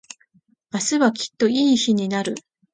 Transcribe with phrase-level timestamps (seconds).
[0.73, 2.33] 明日はきっといい日になる。